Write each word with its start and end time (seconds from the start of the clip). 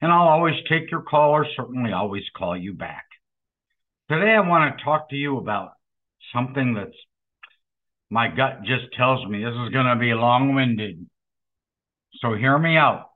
and 0.00 0.10
I'll 0.10 0.28
always 0.28 0.54
take 0.70 0.90
your 0.90 1.02
call 1.02 1.32
or 1.32 1.46
certainly 1.54 1.92
always 1.92 2.22
call 2.34 2.56
you 2.56 2.72
back. 2.72 3.04
Today 4.08 4.30
I 4.30 4.40
want 4.40 4.78
to 4.78 4.82
talk 4.82 5.10
to 5.10 5.16
you 5.16 5.36
about 5.36 5.72
something 6.32 6.72
that's 6.72 6.96
my 8.08 8.28
gut 8.28 8.62
just 8.64 8.90
tells 8.96 9.28
me 9.28 9.44
this 9.44 9.52
is 9.52 9.68
going 9.70 9.84
to 9.84 9.96
be 9.96 10.14
long-winded. 10.14 11.06
So 12.22 12.32
hear 12.32 12.58
me 12.58 12.78
out. 12.78 13.10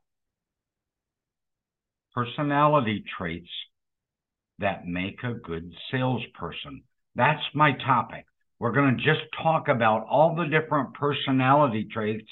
Personality 2.15 3.03
traits 3.17 3.49
that 4.59 4.87
make 4.87 5.23
a 5.23 5.35
good 5.35 5.73
salesperson. 5.91 6.83
That's 7.15 7.43
my 7.55 7.73
topic. 7.73 8.27
We're 8.59 8.73
going 8.73 8.97
to 8.97 9.03
just 9.03 9.27
talk 9.43 9.69
about 9.69 10.07
all 10.09 10.35
the 10.35 10.47
different 10.47 10.95
personality 10.95 11.89
traits 11.93 12.29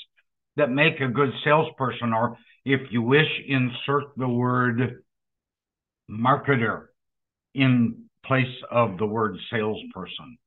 that 0.56 0.70
make 0.70 1.00
a 1.00 1.08
good 1.08 1.30
salesperson, 1.44 2.12
or 2.12 2.38
if 2.64 2.80
you 2.90 3.02
wish, 3.02 3.28
insert 3.46 4.16
the 4.16 4.28
word 4.28 5.02
marketer 6.10 6.86
in 7.54 8.04
place 8.24 8.62
of 8.70 8.98
the 8.98 9.06
word 9.06 9.36
salesperson. 9.50 10.38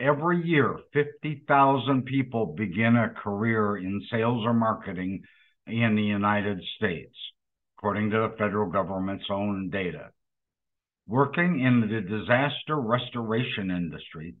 Every 0.00 0.44
year, 0.44 0.78
50,000 0.92 2.04
people 2.04 2.54
begin 2.56 2.96
a 2.96 3.10
career 3.10 3.76
in 3.76 4.00
sales 4.10 4.44
or 4.44 4.54
marketing 4.54 5.22
in 5.66 5.96
the 5.96 6.02
United 6.02 6.60
States, 6.76 7.14
according 7.78 8.10
to 8.10 8.16
the 8.16 8.34
federal 8.36 8.68
government's 8.68 9.26
own 9.30 9.70
data. 9.70 10.10
Working 11.06 11.60
in 11.60 11.80
the 11.80 12.00
disaster 12.00 12.76
restoration 12.76 13.70
industry 13.70 14.34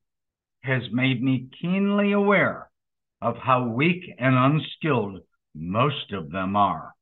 has 0.62 0.82
made 0.90 1.22
me 1.22 1.48
keenly 1.60 2.12
aware 2.12 2.68
of 3.22 3.36
how 3.36 3.68
weak 3.68 4.02
and 4.18 4.34
unskilled 4.34 5.20
most 5.54 6.12
of 6.12 6.30
them 6.30 6.56
are, 6.56 6.92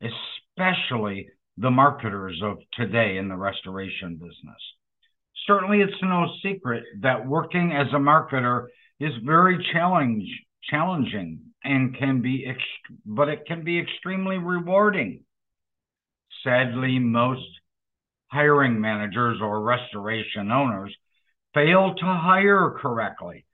especially 0.00 1.28
the 1.56 1.70
marketers 1.70 2.40
of 2.42 2.58
today 2.74 3.16
in 3.16 3.28
the 3.28 3.36
restoration 3.36 4.14
business. 4.14 4.62
Certainly, 5.46 5.80
it's 5.80 6.02
no 6.02 6.28
secret 6.42 6.84
that 7.00 7.26
working 7.26 7.72
as 7.72 7.88
a 7.92 7.96
marketer 7.96 8.68
is 9.00 9.12
very 9.24 9.58
challenge, 9.72 10.24
challenging 10.70 11.40
and 11.64 11.96
can 11.98 12.22
be, 12.22 12.46
but 13.04 13.28
it 13.28 13.44
can 13.46 13.64
be 13.64 13.80
extremely 13.80 14.38
rewarding. 14.38 15.24
Sadly, 16.44 16.98
most 16.98 17.46
hiring 18.28 18.80
managers 18.80 19.38
or 19.40 19.60
restoration 19.62 20.50
owners 20.50 20.94
fail 21.54 21.94
to 21.94 22.04
hire 22.04 22.76
correctly, 22.80 23.44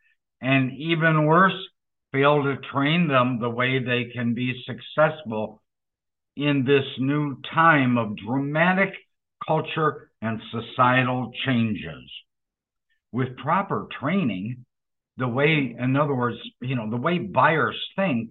and 0.40 0.72
even 0.72 1.26
worse, 1.26 1.68
fail 2.12 2.42
to 2.42 2.56
train 2.72 3.08
them 3.08 3.38
the 3.40 3.50
way 3.50 3.78
they 3.78 4.04
can 4.14 4.34
be 4.34 4.62
successful 4.64 5.62
in 6.36 6.64
this 6.64 6.86
new 6.98 7.36
time 7.52 7.98
of 7.98 8.16
dramatic 8.16 8.94
culture 9.46 10.10
and 10.22 10.40
societal 10.50 11.32
changes. 11.44 12.10
With 13.12 13.36
proper 13.36 13.88
training, 14.00 14.64
the 15.16 15.28
way, 15.28 15.74
in 15.76 15.96
other 15.96 16.14
words, 16.14 16.38
you 16.60 16.76
know, 16.76 16.88
the 16.88 16.96
way 16.96 17.18
buyers 17.18 17.76
think 17.96 18.30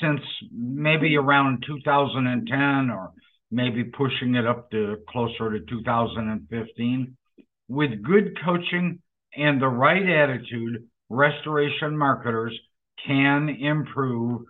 since 0.00 0.20
maybe 0.52 1.16
around 1.16 1.64
2010 1.66 2.90
or 2.90 3.12
maybe 3.54 3.84
pushing 3.84 4.34
it 4.34 4.46
up 4.46 4.70
to 4.72 4.96
closer 5.08 5.50
to 5.52 5.64
2015. 5.64 7.16
With 7.68 8.02
good 8.02 8.36
coaching 8.44 9.00
and 9.36 9.62
the 9.62 9.68
right 9.68 10.06
attitude, 10.06 10.88
restoration 11.08 11.96
marketers 11.96 12.58
can 13.06 13.48
improve 13.48 14.42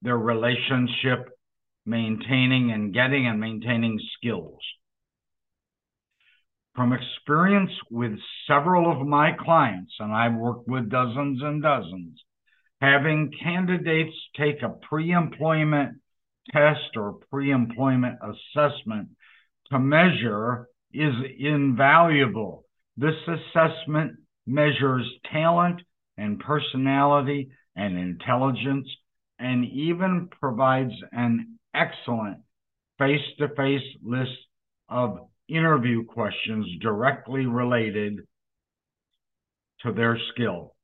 their 0.00 0.16
relationship 0.16 1.28
maintaining 1.84 2.72
and 2.72 2.94
getting 2.94 3.26
and 3.26 3.38
maintaining 3.38 4.00
skills. 4.16 4.58
From 6.74 6.94
experience 6.94 7.72
with 7.90 8.12
several 8.46 8.90
of 8.90 9.06
my 9.06 9.32
clients, 9.38 9.92
and 10.00 10.12
I've 10.12 10.34
worked 10.34 10.66
with 10.66 10.88
dozens 10.88 11.42
and 11.42 11.62
dozens, 11.62 12.18
having 12.80 13.30
candidates 13.42 14.16
take 14.36 14.62
a 14.62 14.70
pre 14.70 15.12
employment 15.12 15.98
test 16.50 16.96
or 16.96 17.18
pre-employment 17.30 18.18
assessment 18.22 19.08
to 19.70 19.78
measure 19.78 20.68
is 20.92 21.14
invaluable. 21.38 22.64
This 22.96 23.14
assessment 23.26 24.12
measures 24.46 25.08
talent 25.32 25.80
and 26.16 26.40
personality 26.40 27.50
and 27.76 27.96
intelligence 27.96 28.88
and 29.38 29.64
even 29.64 30.28
provides 30.40 30.92
an 31.12 31.58
excellent 31.74 32.38
face-to-face 32.98 33.96
list 34.02 34.30
of 34.88 35.18
interview 35.48 36.04
questions 36.04 36.66
directly 36.80 37.46
related 37.46 38.20
to 39.80 39.92
their 39.92 40.18
skill 40.32 40.74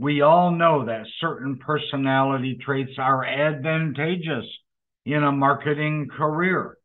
we 0.00 0.22
all 0.22 0.50
know 0.50 0.86
that 0.86 1.04
certain 1.20 1.58
personality 1.58 2.58
traits 2.64 2.92
are 2.96 3.22
advantageous 3.22 4.46
in 5.04 5.22
a 5.22 5.30
marketing 5.30 6.08
career. 6.16 6.78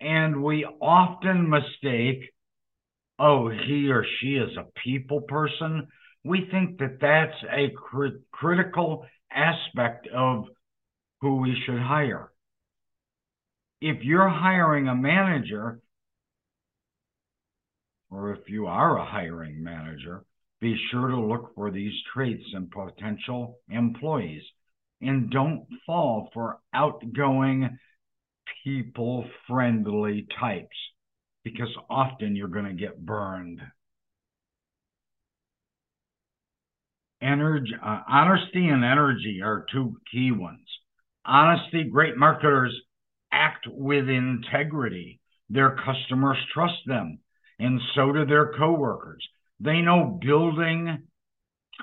And 0.00 0.42
we 0.42 0.64
often 0.80 1.50
mistake, 1.50 2.32
oh, 3.18 3.50
he 3.50 3.90
or 3.90 4.06
she 4.18 4.36
is 4.36 4.56
a 4.56 4.64
people 4.82 5.20
person. 5.20 5.86
We 6.24 6.48
think 6.50 6.78
that 6.78 6.96
that's 6.98 7.36
a 7.52 7.74
cr- 7.76 8.20
critical 8.32 9.04
aspect 9.30 10.08
of 10.08 10.46
who 11.20 11.36
we 11.36 11.54
should 11.66 11.78
hire. 11.78 12.32
If 13.82 14.02
you're 14.02 14.30
hiring 14.30 14.88
a 14.88 14.94
manager, 14.94 15.78
or 18.10 18.32
if 18.32 18.48
you 18.48 18.66
are 18.66 18.96
a 18.96 19.04
hiring 19.04 19.62
manager, 19.62 20.24
be 20.62 20.78
sure 20.92 21.08
to 21.08 21.20
look 21.20 21.56
for 21.56 21.72
these 21.72 21.92
traits 22.14 22.44
in 22.54 22.68
potential 22.68 23.58
employees 23.68 24.44
and 25.00 25.28
don't 25.28 25.66
fall 25.84 26.30
for 26.32 26.60
outgoing, 26.72 27.78
people 28.62 29.24
friendly 29.48 30.24
types 30.40 30.76
because 31.42 31.68
often 31.90 32.36
you're 32.36 32.46
going 32.46 32.64
to 32.64 32.80
get 32.80 33.04
burned. 33.04 33.60
Energy, 37.20 37.72
uh, 37.84 38.00
honesty 38.08 38.68
and 38.68 38.84
energy 38.84 39.40
are 39.42 39.66
two 39.72 39.96
key 40.12 40.30
ones. 40.30 40.68
Honesty, 41.24 41.82
great 41.90 42.16
marketers 42.16 42.72
act 43.32 43.66
with 43.68 44.08
integrity. 44.08 45.18
Their 45.50 45.76
customers 45.84 46.38
trust 46.54 46.78
them, 46.86 47.18
and 47.58 47.80
so 47.96 48.12
do 48.12 48.24
their 48.24 48.52
coworkers. 48.56 49.26
They 49.62 49.80
know 49.80 50.18
building 50.20 51.06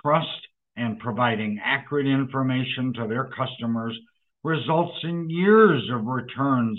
trust 0.02 0.48
and 0.76 1.00
providing 1.00 1.62
accurate 1.64 2.08
information 2.08 2.94
to 2.96 3.08
their 3.08 3.30
customers 3.30 3.98
results 4.44 4.98
in 5.04 5.30
years 5.30 5.90
of 5.94 6.06
returns 6.06 6.78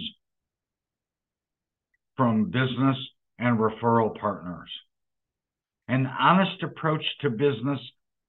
from 2.17 2.51
business 2.51 2.99
and 3.39 3.59
referral 3.59 4.19
partners. 4.19 4.71
An 5.89 6.07
honest 6.07 6.63
approach 6.63 7.05
to 7.23 7.31
business 7.31 7.81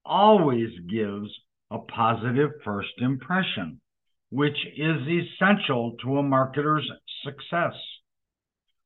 always 0.06 0.70
gives 0.90 1.30
a 1.72 1.80
positive 1.80 2.52
first 2.64 2.94
impression, 3.00 3.82
which 4.30 4.58
is 4.78 5.02
essential 5.08 5.98
to 6.04 6.20
a 6.20 6.24
marketer's 6.24 6.90
success. 7.24 7.74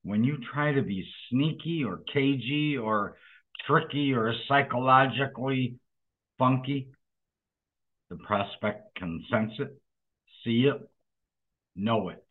When 0.04 0.24
you 0.24 0.38
try 0.54 0.72
to 0.74 0.82
be 0.82 1.08
sneaky 1.30 1.84
or 1.84 2.02
cagey 2.12 2.78
or 2.78 3.16
tricky 3.68 4.14
or 4.14 4.34
psychologically 4.48 5.76
funky, 6.38 6.88
the 8.10 8.18
prospect 8.18 8.96
can 8.96 9.24
sense 9.32 9.52
it, 9.60 9.80
see 10.44 10.70
it, 10.72 10.90
know 11.76 12.10
it. 12.10 12.24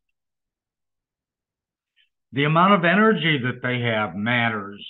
The 2.32 2.44
amount 2.44 2.74
of 2.74 2.84
energy 2.84 3.38
that 3.44 3.62
they 3.62 3.80
have 3.80 4.14
matters. 4.16 4.84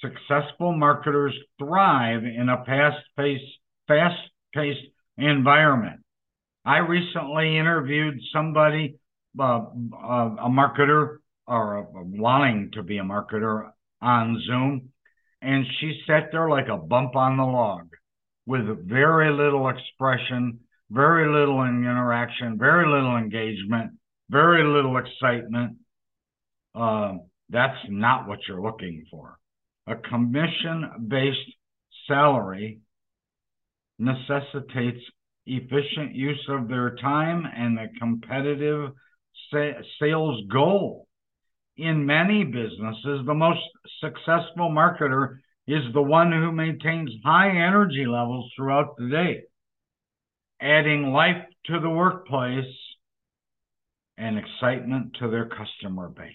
Successful 0.00 0.72
marketers 0.72 1.34
thrive 1.58 2.24
in 2.24 2.48
a 2.48 2.64
fast-paced, 2.64 3.58
fast-paced 3.88 4.88
environment. 5.16 6.00
I 6.64 6.78
recently 6.78 7.56
interviewed 7.56 8.18
somebody, 8.32 8.96
uh, 9.38 9.42
uh, 9.42 10.36
a 10.40 10.48
marketer 10.48 11.18
or 11.46 11.86
wanting 11.92 12.70
to 12.72 12.82
be 12.82 12.98
a 12.98 13.02
marketer 13.02 13.70
on 14.02 14.42
Zoom, 14.46 14.90
and 15.42 15.66
she 15.78 16.02
sat 16.06 16.30
there 16.32 16.48
like 16.48 16.68
a 16.68 16.76
bump 16.76 17.16
on 17.16 17.36
the 17.36 17.44
log 17.44 17.88
with 18.46 18.88
very 18.88 19.32
little 19.32 19.68
expression, 19.68 20.60
very 20.90 21.30
little 21.32 21.62
interaction, 21.64 22.58
very 22.58 22.86
little 22.86 23.16
engagement, 23.16 23.92
very 24.30 24.64
little 24.64 24.96
excitement. 24.98 25.76
Uh, 26.74 27.14
That's 27.50 27.78
not 27.88 28.28
what 28.28 28.40
you're 28.48 28.62
looking 28.62 29.04
for. 29.10 29.38
A 29.86 29.96
commission 29.96 31.06
based 31.08 31.52
salary 32.08 32.80
necessitates 33.98 35.00
efficient 35.46 36.14
use 36.14 36.44
of 36.48 36.68
their 36.68 36.96
time 36.96 37.46
and 37.46 37.78
a 37.78 37.88
competitive 37.98 38.90
sa- 39.50 39.80
sales 40.00 40.42
goal. 40.50 41.05
In 41.76 42.06
many 42.06 42.44
businesses, 42.44 43.26
the 43.26 43.34
most 43.34 43.60
successful 44.00 44.70
marketer 44.70 45.38
is 45.66 45.82
the 45.92 46.02
one 46.02 46.32
who 46.32 46.50
maintains 46.50 47.10
high 47.22 47.50
energy 47.50 48.06
levels 48.06 48.50
throughout 48.56 48.96
the 48.96 49.08
day, 49.08 49.42
adding 50.60 51.12
life 51.12 51.44
to 51.66 51.78
the 51.80 51.90
workplace 51.90 52.64
and 54.16 54.38
excitement 54.38 55.16
to 55.20 55.28
their 55.28 55.48
customer 55.48 56.08
base. 56.08 56.32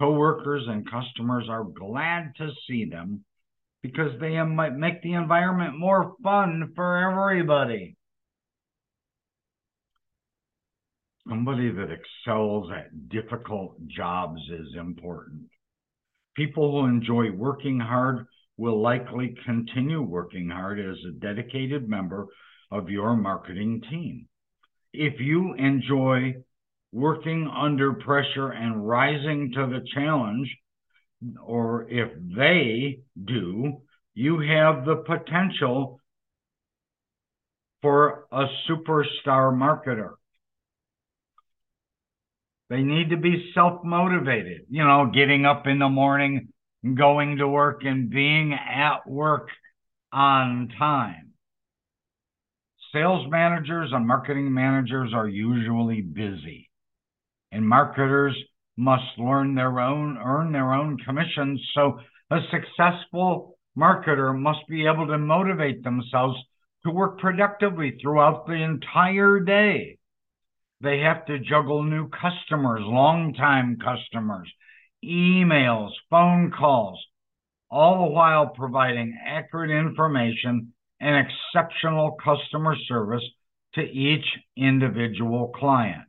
Coworkers 0.00 0.64
and 0.68 0.90
customers 0.90 1.46
are 1.50 1.64
glad 1.64 2.32
to 2.36 2.50
see 2.66 2.86
them 2.86 3.24
because 3.82 4.18
they 4.20 4.40
make 4.42 5.02
the 5.02 5.12
environment 5.12 5.78
more 5.78 6.14
fun 6.22 6.72
for 6.74 6.96
everybody. 6.96 7.95
Somebody 11.28 11.70
that 11.72 11.88
excels 11.90 12.70
at 12.70 13.08
difficult 13.08 13.76
jobs 13.88 14.40
is 14.48 14.76
important. 14.78 15.48
People 16.36 16.70
who 16.70 16.86
enjoy 16.86 17.32
working 17.32 17.80
hard 17.80 18.26
will 18.56 18.80
likely 18.80 19.34
continue 19.44 20.02
working 20.02 20.48
hard 20.48 20.78
as 20.78 20.96
a 21.04 21.18
dedicated 21.18 21.88
member 21.88 22.26
of 22.70 22.90
your 22.90 23.16
marketing 23.16 23.82
team. 23.90 24.28
If 24.92 25.20
you 25.20 25.54
enjoy 25.54 26.36
working 26.92 27.50
under 27.54 27.94
pressure 27.94 28.52
and 28.52 28.86
rising 28.86 29.52
to 29.54 29.66
the 29.66 29.84
challenge, 29.94 30.48
or 31.42 31.88
if 31.90 32.10
they 32.36 33.00
do, 33.24 33.82
you 34.14 34.40
have 34.40 34.84
the 34.84 34.96
potential 34.96 36.00
for 37.82 38.26
a 38.30 38.46
superstar 38.68 39.52
marketer. 39.52 40.12
They 42.68 42.82
need 42.82 43.10
to 43.10 43.16
be 43.16 43.52
self 43.54 43.84
motivated, 43.84 44.62
you 44.68 44.82
know, 44.82 45.10
getting 45.14 45.46
up 45.46 45.66
in 45.66 45.78
the 45.78 45.88
morning, 45.88 46.48
going 46.94 47.38
to 47.38 47.48
work, 47.48 47.82
and 47.84 48.10
being 48.10 48.54
at 48.54 49.08
work 49.08 49.48
on 50.12 50.68
time. 50.78 51.32
Sales 52.92 53.26
managers 53.30 53.90
and 53.92 54.06
marketing 54.06 54.52
managers 54.52 55.12
are 55.14 55.28
usually 55.28 56.00
busy, 56.00 56.70
and 57.52 57.68
marketers 57.68 58.36
must 58.76 59.18
learn 59.18 59.54
their 59.54 59.80
own, 59.80 60.18
earn 60.18 60.52
their 60.52 60.72
own 60.74 60.98
commissions. 60.98 61.60
So 61.74 62.00
a 62.30 62.38
successful 62.50 63.58
marketer 63.78 64.36
must 64.36 64.66
be 64.68 64.86
able 64.86 65.06
to 65.06 65.18
motivate 65.18 65.84
themselves 65.84 66.36
to 66.84 66.90
work 66.90 67.18
productively 67.18 67.98
throughout 68.00 68.46
the 68.46 68.54
entire 68.54 69.40
day. 69.40 69.98
They 70.80 71.00
have 71.00 71.24
to 71.26 71.38
juggle 71.38 71.82
new 71.82 72.08
customers, 72.08 72.82
long-time 72.84 73.78
customers, 73.82 74.52
emails, 75.04 75.90
phone 76.10 76.50
calls, 76.50 77.02
all 77.70 78.04
the 78.04 78.12
while 78.12 78.48
providing 78.48 79.18
accurate 79.24 79.70
information 79.70 80.72
and 81.00 81.26
exceptional 81.26 82.16
customer 82.22 82.76
service 82.88 83.24
to 83.74 83.82
each 83.82 84.24
individual 84.56 85.48
client. 85.48 86.04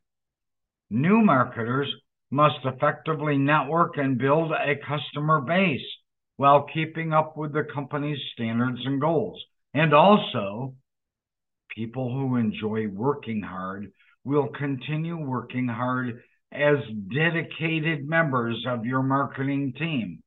New 0.89 1.21
marketers 1.21 1.93
must 2.29 2.65
effectively 2.65 3.37
network 3.37 3.97
and 3.97 4.17
build 4.17 4.51
a 4.51 4.75
customer 4.87 5.41
base 5.41 5.85
while 6.35 6.67
keeping 6.73 7.13
up 7.13 7.35
with 7.37 7.53
the 7.53 7.63
company's 7.73 8.19
standards 8.33 8.79
and 8.85 9.01
goals. 9.01 9.41
And 9.73 9.93
also, 9.93 10.75
people 11.75 12.11
who 12.13 12.35
enjoy 12.35 12.87
working 12.87 13.41
hard 13.41 13.91
will 14.27 14.49
continue 14.49 15.15
working 15.15 15.69
hard 15.69 16.21
as 16.51 16.75
dedicated 17.15 18.05
members 18.05 18.65
of 18.67 18.85
your 18.85 19.01
marketing 19.01 19.73
team. 19.79 20.21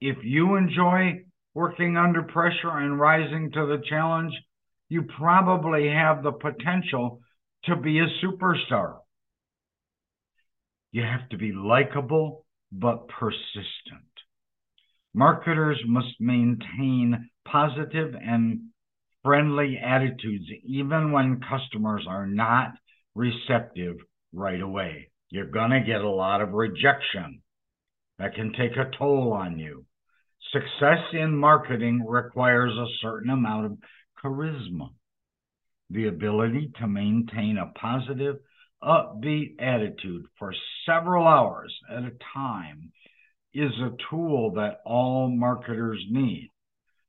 If 0.00 0.16
you 0.24 0.56
enjoy 0.56 1.26
working 1.54 1.96
under 1.96 2.24
pressure 2.24 2.76
and 2.76 2.98
rising 2.98 3.52
to 3.52 3.66
the 3.66 3.80
challenge, 3.88 4.32
you 4.88 5.04
probably 5.16 5.88
have 5.88 6.24
the 6.24 6.32
potential 6.32 7.20
to 7.66 7.76
be 7.76 8.00
a 8.00 8.08
superstar. 8.20 8.96
You 10.90 11.02
have 11.02 11.28
to 11.28 11.36
be 11.36 11.52
likable 11.52 12.44
but 12.72 13.06
persistent. 13.06 14.10
Marketers 15.14 15.80
must 15.86 16.20
maintain 16.20 17.30
positive 17.46 18.16
and 18.20 18.70
friendly 19.24 19.78
attitudes 19.82 20.46
even 20.64 21.12
when 21.12 21.40
customers 21.40 22.04
are 22.08 22.26
not 22.26 22.72
receptive 23.14 23.96
right 24.32 24.60
away. 24.60 25.10
You're 25.30 25.46
going 25.46 25.70
to 25.70 25.80
get 25.80 26.00
a 26.00 26.08
lot 26.08 26.40
of 26.40 26.52
rejection. 26.52 27.42
That 28.18 28.34
can 28.34 28.52
take 28.52 28.76
a 28.76 28.90
toll 28.98 29.32
on 29.32 29.58
you. 29.58 29.84
Success 30.52 30.98
in 31.12 31.36
marketing 31.36 32.04
requires 32.06 32.72
a 32.72 32.86
certain 33.00 33.30
amount 33.30 33.66
of 33.66 33.78
charisma, 34.22 34.88
the 35.90 36.08
ability 36.08 36.72
to 36.80 36.88
maintain 36.88 37.58
a 37.58 37.78
positive, 37.78 38.36
upbeat 38.82 39.56
attitude 39.60 40.26
for 40.38 40.54
several 40.86 41.26
hours 41.26 41.74
at 41.90 42.04
a 42.04 42.12
time 42.34 42.92
is 43.54 43.72
a 43.80 43.96
tool 44.10 44.52
that 44.52 44.80
all 44.84 45.28
marketers 45.28 46.04
need. 46.10 46.50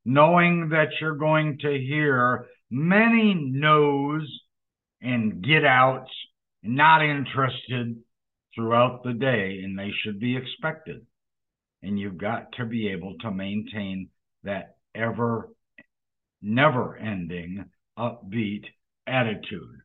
Knowing 0.04 0.70
that 0.70 0.88
you're 1.00 1.16
going 1.16 1.58
to 1.58 1.70
hear 1.70 2.46
many 2.70 3.34
no's 3.34 4.26
and 5.02 5.42
get 5.42 5.64
outs, 5.64 6.10
not 6.62 7.02
interested 7.02 7.96
throughout 8.54 9.02
the 9.02 9.12
day, 9.12 9.60
and 9.62 9.78
they 9.78 9.90
should 10.02 10.18
be 10.20 10.36
expected. 10.36 11.04
And 11.82 11.98
you've 11.98 12.18
got 12.18 12.52
to 12.52 12.66
be 12.66 12.88
able 12.88 13.14
to 13.20 13.30
maintain 13.30 14.08
that 14.44 14.76
ever, 14.94 15.48
never 16.42 16.96
ending 16.96 17.64
upbeat 17.98 18.64
attitude. 19.06 19.80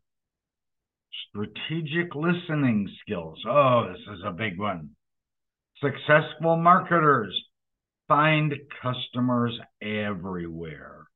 Strategic 1.30 2.16
listening 2.16 2.90
skills. 3.02 3.40
Oh, 3.48 3.88
this 3.90 4.02
is 4.18 4.24
a 4.26 4.32
big 4.32 4.60
one. 4.60 4.92
Successful 5.82 6.58
marketers 6.58 7.34
find 8.08 8.54
customers 8.82 9.58
everywhere, 9.82 11.08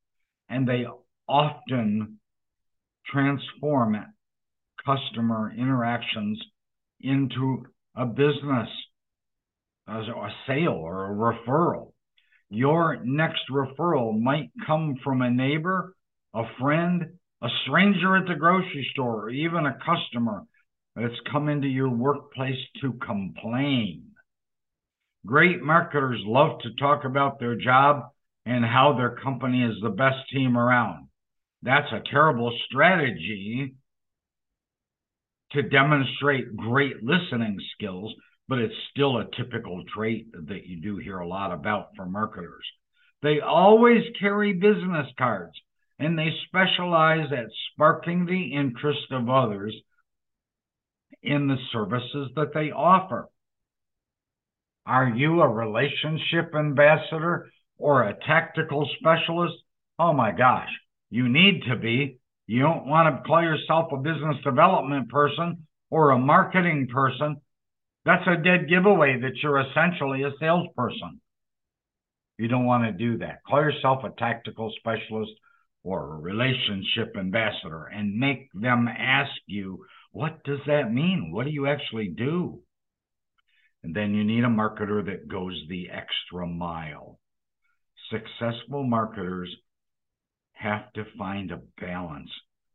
and 0.48 0.66
they 0.66 0.86
often 1.28 2.18
transform 3.06 3.96
customer 4.84 5.52
interactions 5.56 6.40
into 7.00 7.64
a 7.96 8.06
business, 8.06 8.68
as 9.88 10.06
a 10.06 10.28
sale 10.46 10.72
or 10.72 11.06
a 11.06 11.14
referral. 11.14 11.92
Your 12.48 12.98
next 13.04 13.42
referral 13.50 14.20
might 14.20 14.50
come 14.66 14.96
from 15.02 15.22
a 15.22 15.30
neighbor, 15.30 15.94
a 16.34 16.42
friend, 16.60 17.18
a 17.42 17.48
stranger 17.64 18.16
at 18.16 18.26
the 18.26 18.34
grocery 18.34 18.88
store, 18.92 19.24
or 19.24 19.30
even 19.30 19.66
a 19.66 19.78
customer 19.84 20.44
that's 20.94 21.20
come 21.30 21.48
into 21.48 21.68
your 21.68 21.90
workplace 21.90 22.58
to 22.80 22.92
complain. 22.94 24.09
Great 25.26 25.62
marketers 25.62 26.20
love 26.24 26.60
to 26.60 26.74
talk 26.76 27.04
about 27.04 27.38
their 27.38 27.54
job 27.54 28.10
and 28.46 28.64
how 28.64 28.94
their 28.96 29.16
company 29.16 29.62
is 29.62 29.76
the 29.82 29.90
best 29.90 30.18
team 30.32 30.56
around. 30.56 31.08
That's 31.62 31.92
a 31.92 32.02
terrible 32.10 32.56
strategy 32.66 33.74
to 35.52 35.62
demonstrate 35.62 36.56
great 36.56 37.02
listening 37.02 37.58
skills, 37.74 38.14
but 38.48 38.58
it's 38.58 38.74
still 38.90 39.18
a 39.18 39.28
typical 39.36 39.84
trait 39.94 40.32
that 40.32 40.66
you 40.66 40.80
do 40.80 40.96
hear 40.96 41.18
a 41.18 41.28
lot 41.28 41.52
about 41.52 41.88
from 41.96 42.12
marketers. 42.12 42.64
They 43.22 43.40
always 43.40 44.04
carry 44.18 44.54
business 44.54 45.06
cards 45.18 45.52
and 45.98 46.18
they 46.18 46.30
specialize 46.46 47.30
at 47.30 47.50
sparking 47.72 48.24
the 48.24 48.54
interest 48.54 49.12
of 49.12 49.28
others 49.28 49.74
in 51.22 51.46
the 51.46 51.58
services 51.72 52.30
that 52.36 52.54
they 52.54 52.70
offer. 52.70 53.28
Are 54.90 55.08
you 55.08 55.40
a 55.40 55.48
relationship 55.48 56.52
ambassador 56.52 57.48
or 57.78 58.02
a 58.02 58.16
tactical 58.26 58.90
specialist? 58.98 59.54
Oh 60.00 60.12
my 60.12 60.32
gosh, 60.32 60.68
you 61.10 61.28
need 61.28 61.62
to 61.68 61.76
be. 61.76 62.18
You 62.48 62.62
don't 62.62 62.88
want 62.88 63.14
to 63.14 63.22
call 63.22 63.40
yourself 63.40 63.92
a 63.92 63.98
business 63.98 64.42
development 64.42 65.08
person 65.08 65.68
or 65.90 66.10
a 66.10 66.18
marketing 66.18 66.88
person. 66.92 67.36
That's 68.04 68.26
a 68.26 68.42
dead 68.42 68.68
giveaway 68.68 69.20
that 69.20 69.36
you're 69.40 69.60
essentially 69.60 70.24
a 70.24 70.32
salesperson. 70.40 71.20
You 72.36 72.48
don't 72.48 72.66
want 72.66 72.82
to 72.82 72.90
do 72.90 73.18
that. 73.18 73.44
Call 73.48 73.60
yourself 73.60 74.02
a 74.02 74.10
tactical 74.18 74.72
specialist 74.76 75.30
or 75.84 76.14
a 76.14 76.18
relationship 76.18 77.14
ambassador 77.16 77.84
and 77.84 78.18
make 78.18 78.48
them 78.54 78.88
ask 78.88 79.30
you, 79.46 79.84
what 80.10 80.42
does 80.42 80.58
that 80.66 80.92
mean? 80.92 81.30
What 81.30 81.44
do 81.44 81.52
you 81.52 81.68
actually 81.68 82.08
do? 82.08 82.62
And 83.82 83.94
then 83.94 84.14
you 84.14 84.24
need 84.24 84.44
a 84.44 84.48
marketer 84.48 85.04
that 85.06 85.28
goes 85.28 85.60
the 85.68 85.88
extra 85.90 86.46
mile. 86.46 87.18
Successful 88.10 88.84
marketers 88.84 89.54
have 90.52 90.92
to 90.92 91.04
find 91.16 91.50
a 91.50 91.62
balance 91.80 92.30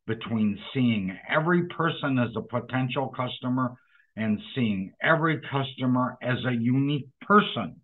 between 0.08 0.58
seeing 0.74 1.18
every 1.30 1.68
person 1.68 2.18
as 2.20 2.30
a 2.36 2.42
potential 2.42 3.14
customer 3.16 3.76
and 4.16 4.40
seeing 4.56 4.94
every 5.02 5.42
customer 5.42 6.18
as 6.22 6.38
a 6.46 6.54
unique 6.54 7.08
person. 7.22 7.82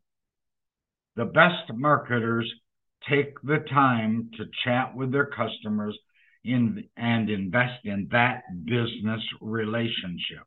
The 1.15 1.25
best 1.25 1.71
marketers 1.73 2.51
take 3.09 3.39
the 3.43 3.59
time 3.69 4.31
to 4.37 4.45
chat 4.63 4.95
with 4.95 5.11
their 5.11 5.25
customers 5.25 5.97
in, 6.43 6.85
and 6.95 7.29
invest 7.29 7.85
in 7.85 8.07
that 8.11 8.43
business 8.65 9.21
relationship. 9.41 10.45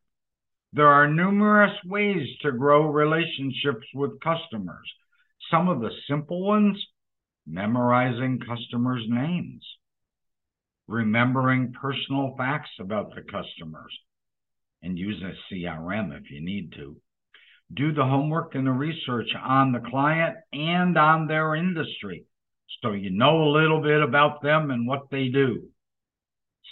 There 0.74 0.88
are 0.88 1.06
numerous 1.06 1.72
ways 1.84 2.26
to 2.42 2.50
grow 2.50 2.90
relationships 2.90 3.86
with 3.94 4.18
customers. 4.18 4.92
Some 5.48 5.68
of 5.68 5.80
the 5.80 5.92
simple 6.08 6.44
ones 6.44 6.84
memorizing 7.46 8.40
customers' 8.40 9.06
names, 9.08 9.64
remembering 10.88 11.74
personal 11.80 12.34
facts 12.36 12.70
about 12.80 13.14
the 13.14 13.22
customers, 13.22 13.96
and 14.82 14.98
use 14.98 15.22
a 15.22 15.34
CRM 15.48 16.12
if 16.18 16.28
you 16.28 16.40
need 16.44 16.72
to. 16.72 16.96
Do 17.72 17.92
the 17.92 18.04
homework 18.04 18.56
and 18.56 18.66
the 18.66 18.72
research 18.72 19.28
on 19.40 19.70
the 19.70 19.88
client 19.88 20.36
and 20.52 20.98
on 20.98 21.28
their 21.28 21.54
industry 21.54 22.24
so 22.82 22.90
you 22.90 23.10
know 23.10 23.44
a 23.44 23.54
little 23.56 23.80
bit 23.80 24.02
about 24.02 24.42
them 24.42 24.72
and 24.72 24.88
what 24.88 25.08
they 25.12 25.28
do. 25.28 25.68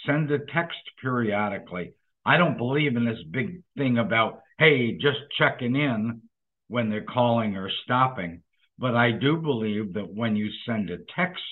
Send 0.05 0.29
a 0.29 0.39
text 0.39 0.81
periodically. 1.01 1.93
I 2.25 2.37
don't 2.37 2.57
believe 2.57 2.95
in 2.95 3.05
this 3.05 3.23
big 3.31 3.61
thing 3.77 3.97
about, 3.97 4.41
hey, 4.57 4.93
just 4.93 5.19
checking 5.37 5.75
in 5.75 6.21
when 6.67 6.89
they're 6.89 7.03
calling 7.03 7.55
or 7.55 7.69
stopping. 7.83 8.43
But 8.79 8.95
I 8.95 9.11
do 9.11 9.37
believe 9.37 9.93
that 9.93 10.13
when 10.13 10.35
you 10.35 10.49
send 10.65 10.89
a 10.89 10.97
text 11.15 11.43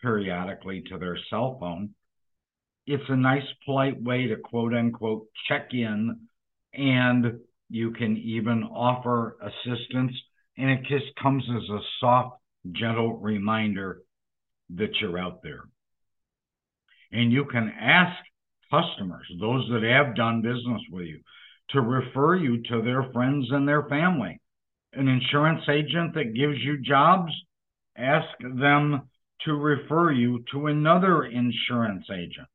periodically 0.00 0.82
to 0.88 0.98
their 0.98 1.18
cell 1.30 1.56
phone, 1.58 1.90
it's 2.86 3.04
a 3.08 3.16
nice, 3.16 3.46
polite 3.64 4.00
way 4.02 4.26
to 4.28 4.36
quote 4.36 4.74
unquote 4.74 5.26
check 5.48 5.68
in, 5.72 6.20
and 6.74 7.40
you 7.70 7.92
can 7.92 8.16
even 8.16 8.62
offer 8.62 9.36
assistance. 9.40 10.12
And 10.56 10.70
it 10.70 10.82
just 10.84 11.06
comes 11.20 11.44
as 11.48 11.68
a 11.70 11.80
soft, 12.00 12.36
gentle 12.72 13.18
reminder 13.18 14.02
that 14.74 14.90
you're 15.00 15.18
out 15.18 15.42
there. 15.42 15.64
And 17.12 17.32
you 17.32 17.44
can 17.44 17.72
ask 17.78 18.16
customers, 18.74 19.26
those 19.40 19.68
that 19.70 19.82
have 19.82 20.16
done 20.16 20.42
business 20.42 20.82
with 20.90 21.06
you, 21.06 21.20
to 21.70 21.80
refer 21.80 22.36
you 22.36 22.62
to 22.62 22.82
their 22.82 23.10
friends 23.12 23.46
and 23.50 23.66
their 23.66 23.84
family. 23.84 24.40
An 24.92 25.08
insurance 25.08 25.62
agent 25.68 26.14
that 26.14 26.34
gives 26.34 26.58
you 26.58 26.78
jobs, 26.78 27.32
ask 27.96 28.28
them 28.40 29.08
to 29.44 29.52
refer 29.52 30.12
you 30.12 30.44
to 30.52 30.66
another 30.66 31.24
insurance 31.24 32.06
agent. 32.10 32.48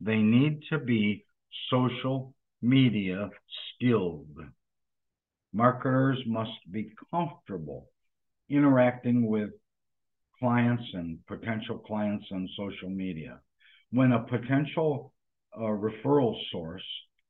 They 0.00 0.18
need 0.18 0.60
to 0.70 0.78
be 0.78 1.24
social 1.70 2.34
media 2.60 3.30
skilled. 3.74 4.36
Marketers 5.52 6.18
must 6.26 6.50
be 6.70 6.92
comfortable 7.10 7.86
interacting 8.50 9.26
with 9.26 9.50
clients 10.38 10.84
and 10.92 11.18
potential 11.26 11.78
clients 11.78 12.26
on 12.32 12.48
social 12.56 12.90
media. 12.90 13.40
When 13.90 14.12
a 14.12 14.24
potential 14.24 15.12
uh, 15.56 15.60
referral 15.60 16.34
source 16.50 16.84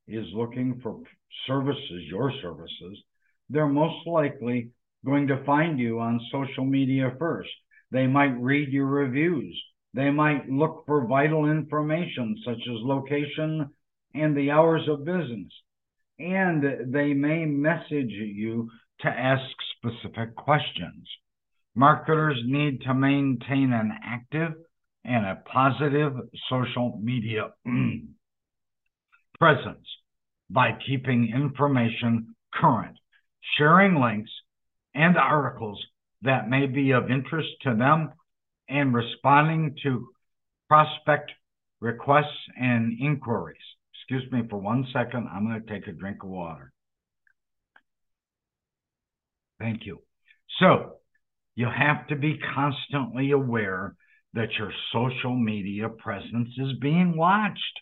is 0.08 0.26
looking 0.34 0.80
for 0.82 1.00
services, 1.46 2.02
your 2.08 2.32
services, 2.42 2.98
they're 3.50 3.66
most 3.66 4.06
likely 4.06 4.70
going 5.04 5.26
to 5.28 5.44
find 5.44 5.78
you 5.78 6.00
on 6.00 6.20
social 6.32 6.64
media 6.64 7.12
first. 7.18 7.50
They 7.90 8.06
might 8.06 8.40
read 8.40 8.70
your 8.70 8.86
reviews. 8.86 9.60
They 9.92 10.10
might 10.10 10.48
look 10.48 10.84
for 10.86 11.06
vital 11.06 11.46
information 11.50 12.36
such 12.44 12.56
as 12.56 12.82
location 12.82 13.70
and 14.14 14.36
the 14.36 14.50
hours 14.50 14.88
of 14.88 15.04
business. 15.04 15.52
And 16.18 16.92
they 16.92 17.12
may 17.12 17.44
message 17.44 18.10
you 18.10 18.70
to 19.00 19.08
ask 19.08 19.42
specific 19.78 20.34
questions. 20.36 21.08
Marketers 21.74 22.40
need 22.46 22.80
to 22.82 22.94
maintain 22.94 23.72
an 23.72 23.92
active 24.04 24.52
and 25.04 25.26
a 25.26 25.42
positive 25.52 26.12
social 26.48 26.98
media 27.02 27.50
presence 29.38 29.86
by 30.50 30.70
keeping 30.86 31.32
information 31.34 32.34
current, 32.54 32.96
sharing 33.58 34.00
links 34.00 34.30
and 34.94 35.16
articles 35.16 35.84
that 36.22 36.48
may 36.48 36.66
be 36.66 36.92
of 36.92 37.10
interest 37.10 37.48
to 37.62 37.74
them, 37.74 38.10
and 38.68 38.94
responding 38.94 39.76
to 39.82 40.08
prospect 40.68 41.30
requests 41.80 42.48
and 42.58 42.98
inquiries. 42.98 43.58
Excuse 43.94 44.30
me 44.32 44.42
for 44.48 44.58
one 44.58 44.86
second. 44.92 45.28
I'm 45.30 45.46
going 45.46 45.62
to 45.62 45.70
take 45.70 45.86
a 45.86 45.92
drink 45.92 46.22
of 46.22 46.30
water. 46.30 46.72
Thank 49.58 49.86
you. 49.86 50.00
So, 50.60 50.96
you 51.54 51.68
have 51.68 52.06
to 52.08 52.16
be 52.16 52.38
constantly 52.54 53.30
aware 53.30 53.94
that 54.34 54.52
your 54.58 54.72
social 54.92 55.34
media 55.34 55.88
presence 55.88 56.50
is 56.58 56.78
being 56.80 57.16
watched. 57.16 57.80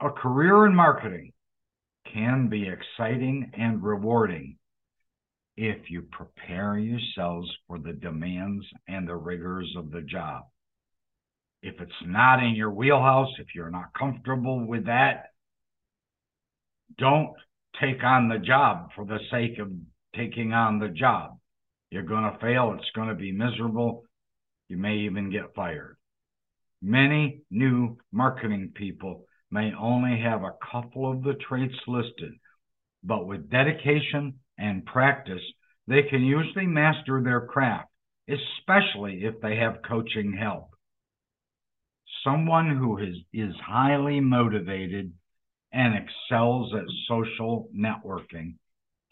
A 0.00 0.10
career 0.10 0.66
in 0.66 0.74
marketing 0.74 1.32
can 2.12 2.48
be 2.48 2.68
exciting 2.68 3.50
and 3.56 3.82
rewarding 3.82 4.56
if 5.56 5.90
you 5.90 6.02
prepare 6.10 6.78
yourselves 6.78 7.50
for 7.66 7.78
the 7.78 7.92
demands 7.92 8.64
and 8.88 9.06
the 9.06 9.16
rigors 9.16 9.74
of 9.76 9.90
the 9.90 10.00
job. 10.02 10.42
If 11.62 11.80
it's 11.80 11.92
not 12.06 12.42
in 12.42 12.54
your 12.54 12.70
wheelhouse, 12.70 13.28
if 13.38 13.48
you're 13.54 13.70
not 13.70 13.92
comfortable 13.98 14.66
with 14.66 14.86
that, 14.86 15.26
don't 16.98 17.34
take 17.80 18.02
on 18.02 18.28
the 18.28 18.38
job 18.38 18.90
for 18.94 19.04
the 19.04 19.18
sake 19.30 19.58
of 19.58 19.70
taking 20.16 20.52
on 20.52 20.78
the 20.78 20.88
job. 20.88 21.38
You're 21.90 22.02
going 22.02 22.24
to 22.24 22.38
fail. 22.40 22.74
It's 22.78 22.90
going 22.94 23.08
to 23.08 23.14
be 23.14 23.32
miserable. 23.32 24.04
You 24.70 24.76
may 24.76 24.98
even 24.98 25.30
get 25.30 25.52
fired. 25.56 25.96
Many 26.80 27.40
new 27.50 27.98
marketing 28.12 28.70
people 28.72 29.24
may 29.50 29.72
only 29.74 30.20
have 30.20 30.44
a 30.44 30.54
couple 30.70 31.10
of 31.10 31.24
the 31.24 31.34
traits 31.34 31.74
listed, 31.88 32.34
but 33.02 33.26
with 33.26 33.50
dedication 33.50 34.38
and 34.56 34.86
practice, 34.86 35.42
they 35.88 36.04
can 36.04 36.22
usually 36.22 36.68
master 36.68 37.20
their 37.20 37.40
craft, 37.46 37.88
especially 38.28 39.24
if 39.24 39.40
they 39.40 39.56
have 39.56 39.82
coaching 39.82 40.34
help. 40.34 40.70
Someone 42.22 42.76
who 42.76 42.98
is, 42.98 43.16
is 43.32 43.56
highly 43.66 44.20
motivated 44.20 45.12
and 45.72 45.94
excels 45.96 46.72
at 46.74 46.84
social 47.08 47.68
networking 47.76 48.54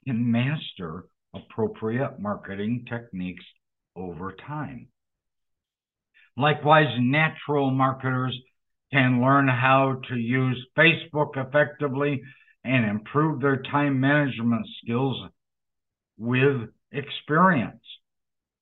can 0.06 0.30
master 0.30 1.06
appropriate 1.34 2.20
marketing 2.20 2.84
techniques 2.88 3.44
over 3.96 4.36
time. 4.46 4.86
Likewise, 6.38 6.94
natural 7.00 7.70
marketers 7.72 8.38
can 8.92 9.20
learn 9.20 9.48
how 9.48 10.00
to 10.08 10.16
use 10.16 10.66
Facebook 10.78 11.36
effectively 11.36 12.22
and 12.64 12.84
improve 12.84 13.40
their 13.40 13.60
time 13.62 13.98
management 14.00 14.66
skills 14.82 15.28
with 16.16 16.68
experience. 16.92 17.82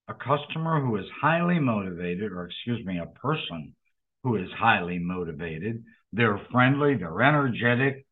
A 0.09 0.14
customer 0.14 0.80
who 0.80 0.97
is 0.97 1.04
highly 1.21 1.59
motivated, 1.59 2.33
or 2.33 2.47
excuse 2.47 2.85
me, 2.87 2.99
a 2.99 3.18
person 3.18 3.75
who 4.23 4.37
is 4.37 4.49
highly 4.56 4.99
motivated, 4.99 5.85
they're 6.12 6.40
friendly, 6.50 6.97
they're 6.97 7.23
energetic, 7.23 8.06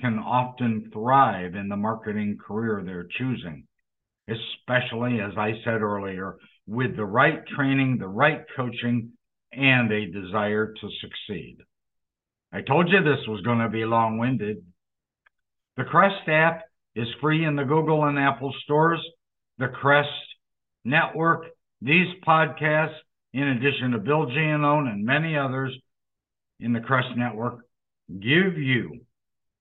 can 0.00 0.18
often 0.18 0.90
thrive 0.92 1.54
in 1.54 1.68
the 1.68 1.76
marketing 1.76 2.36
career 2.44 2.82
they're 2.84 3.06
choosing, 3.18 3.66
especially, 4.28 5.20
as 5.20 5.32
I 5.38 5.52
said 5.64 5.80
earlier, 5.80 6.36
with 6.66 6.96
the 6.96 7.04
right 7.04 7.46
training, 7.46 7.98
the 7.98 8.08
right 8.08 8.44
coaching, 8.56 9.12
and 9.52 9.90
a 9.92 10.06
desire 10.06 10.72
to 10.72 10.88
succeed. 11.00 11.58
I 12.52 12.62
told 12.62 12.88
you 12.88 13.02
this 13.02 13.26
was 13.28 13.42
going 13.42 13.58
to 13.58 13.68
be 13.68 13.84
long 13.84 14.18
winded. 14.18 14.64
The 15.76 15.84
Crest 15.84 16.28
app 16.28 16.62
is 16.94 17.08
free 17.20 17.44
in 17.44 17.56
the 17.56 17.64
Google 17.64 18.04
and 18.04 18.18
Apple 18.18 18.54
stores. 18.62 19.00
The 19.58 19.68
Crest 19.68 20.08
Network, 20.84 21.46
these 21.82 22.08
podcasts, 22.26 22.94
in 23.32 23.48
addition 23.48 23.90
to 23.90 23.98
Bill 23.98 24.26
Giannone 24.26 24.88
and 24.88 25.04
many 25.04 25.36
others 25.36 25.76
in 26.60 26.72
the 26.72 26.80
Crest 26.80 27.08
Network, 27.16 27.60
give 28.08 28.56
you 28.56 29.00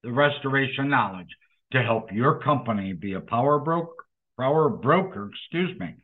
the 0.04 0.12
restoration 0.12 0.90
knowledge 0.90 1.30
to 1.72 1.82
help 1.82 2.12
your 2.12 2.40
company 2.40 2.94
be 2.94 3.14
a 3.14 3.20
power 3.20 3.60
broker, 3.60 4.06
power 4.40 4.70
broker, 4.70 5.30
excuse 5.30 5.80
me, 5.80 5.96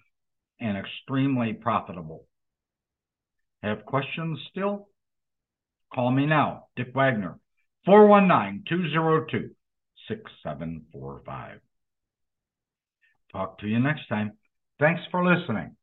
and 0.60 0.78
extremely 0.78 1.54
profitable. 1.54 2.26
Have 3.64 3.86
questions 3.86 4.40
still? 4.50 4.90
Call 5.94 6.12
me 6.12 6.26
now, 6.26 6.66
Dick 6.76 6.94
Wagner, 6.94 7.40
419 7.86 8.64
202 8.70 9.50
6745. 10.08 11.60
Talk 13.32 13.60
to 13.60 13.68
you 13.68 13.80
next 13.80 14.08
time. 14.08 14.34
Thanks 14.80 15.02
for 15.12 15.24
listening. 15.24 15.76